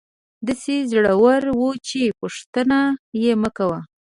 داسې 0.47 0.75
زړوره 0.91 1.51
وه 1.59 1.71
چې 1.87 2.01
پوښتنه 2.19 2.79
یې 3.21 3.31
مکوه. 3.41 3.79